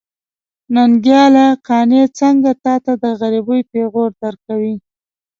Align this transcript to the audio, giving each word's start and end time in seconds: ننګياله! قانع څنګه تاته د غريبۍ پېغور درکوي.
ننګياله! 0.73 1.47
قانع 1.67 2.03
څنګه 2.19 2.51
تاته 2.63 2.93
د 3.03 3.05
غريبۍ 3.21 3.61
پېغور 3.71 4.09
درکوي. 4.21 4.75